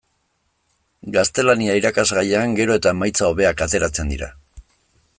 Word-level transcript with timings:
Gaztelania 1.17 1.77
irakasgaian 1.81 2.57
gero 2.61 2.81
eta 2.81 2.97
emaitza 2.97 3.31
hobeak 3.31 3.65
ateratzen 3.67 4.15
dira. 4.17 4.35